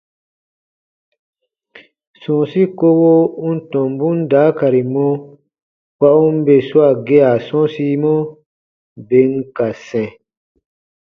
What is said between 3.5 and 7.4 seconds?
n tɔmbun daakari mɔ kpa u n bè swaa gea